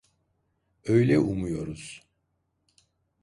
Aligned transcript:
Öyle 0.85 1.17
umuyoruz. 1.19 2.01